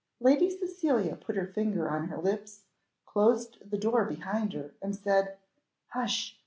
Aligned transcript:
Lady 0.19 0.49
Cecilia 0.49 1.15
put 1.15 1.35
her 1.35 1.45
finger 1.45 1.87
on 1.87 2.07
her 2.07 2.17
lips, 2.17 2.63
closed 3.05 3.59
the 3.69 3.77
door 3.77 4.03
behind 4.03 4.53
her, 4.53 4.73
and 4.81 4.95
said, 4.95 5.37
"Hush! 5.89 6.39